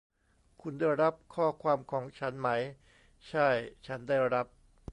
[0.61, 2.49] คุณได้รับข้อความของฉันไหม?
[3.29, 3.49] ใช่
[3.85, 4.45] ฉันได้รับ